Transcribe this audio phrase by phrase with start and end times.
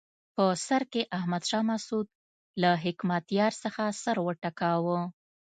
[0.35, 2.07] په سر کې احمد شاه مسعود
[2.61, 4.99] له حکمتیار څخه سر وټکاوه.